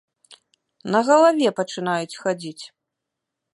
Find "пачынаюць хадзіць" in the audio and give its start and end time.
1.61-2.65